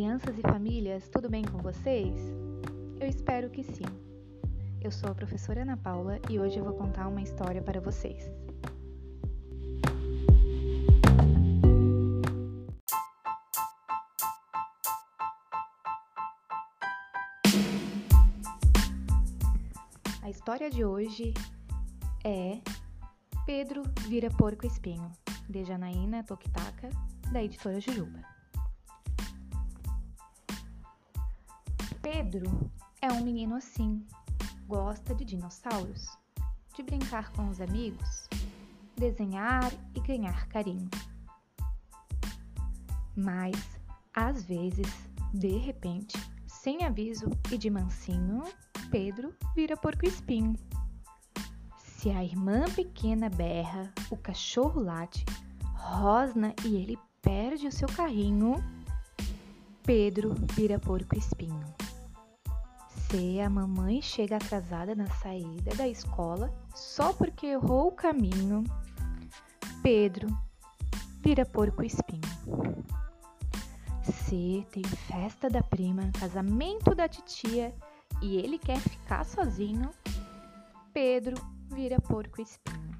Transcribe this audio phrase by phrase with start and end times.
[0.00, 2.14] crianças e famílias, tudo bem com vocês?
[2.98, 3.84] Eu espero que sim.
[4.80, 8.30] Eu sou a professora Ana Paula e hoje eu vou contar uma história para vocês.
[20.22, 21.34] A história de hoje
[22.24, 22.58] é
[23.44, 25.12] Pedro vira porco espinho,
[25.46, 26.88] de Janaína Tokitaka,
[27.30, 28.39] da editora Jujuba.
[32.02, 32.70] Pedro
[33.02, 34.06] é um menino assim,
[34.66, 36.08] gosta de dinossauros,
[36.74, 38.28] de brincar com os amigos,
[38.96, 40.88] desenhar e ganhar carinho.
[43.14, 43.56] Mas,
[44.14, 44.86] às vezes,
[45.34, 48.44] de repente, sem aviso e de mansinho,
[48.90, 50.54] Pedro vira porco espinho.
[51.76, 55.24] Se a irmã pequena berra, o cachorro late,
[55.74, 58.54] rosna e ele perde o seu carrinho,
[59.82, 61.79] Pedro vira porco espinho.
[63.10, 68.62] Se a mamãe chega atrasada na saída da escola só porque errou o caminho,
[69.82, 70.28] Pedro
[71.20, 72.20] vira porco espinho.
[74.28, 77.74] Se tem festa da prima, casamento da titia
[78.22, 79.90] e ele quer ficar sozinho,
[80.92, 81.34] Pedro
[81.66, 82.96] vira porco espinho.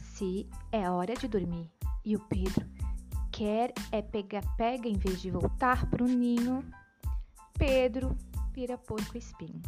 [0.00, 1.70] Se é hora de dormir
[2.04, 2.66] e o Pedro
[3.30, 6.64] quer é pega-pega em vez de voltar para o ninho,
[7.56, 8.18] Pedro
[8.58, 9.62] vira porco espinho.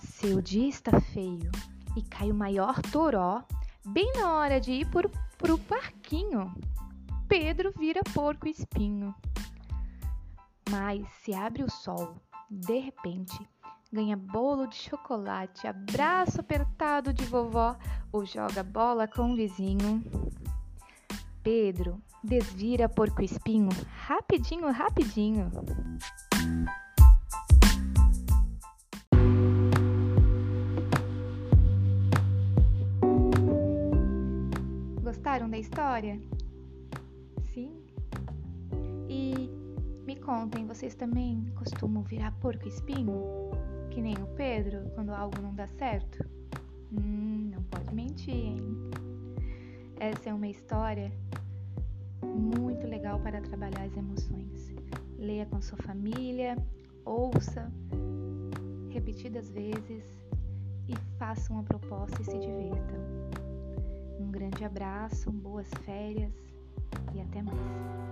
[0.00, 1.52] Se o dia está feio
[1.96, 3.44] e cai o maior toró,
[3.86, 6.52] bem na hora de ir por, pro parquinho,
[7.28, 9.14] Pedro vira porco espinho.
[10.68, 12.16] Mas se abre o sol,
[12.50, 13.38] de repente,
[13.92, 17.76] ganha bolo de chocolate, abraço apertado de vovó
[18.10, 20.02] ou joga bola com o vizinho.
[21.40, 23.68] Pedro desvira porco espinho
[24.08, 25.52] rapidinho, rapidinho.
[35.12, 36.18] Gostaram da história?
[37.52, 37.70] Sim?
[39.10, 39.50] E
[40.06, 43.22] me contem, vocês também costumam virar porco espinho?
[43.90, 46.26] Que nem o Pedro, quando algo não dá certo?
[46.90, 48.62] Hum, não pode mentir, hein?
[50.00, 51.12] Essa é uma história
[52.24, 54.74] muito legal para trabalhar as emoções.
[55.18, 56.56] Leia com sua família,
[57.04, 57.70] ouça
[58.88, 60.04] repetidas vezes
[60.88, 63.51] e faça uma proposta e se divirtam.
[64.32, 66.32] Um grande abraço, boas férias
[67.14, 68.11] e até mais.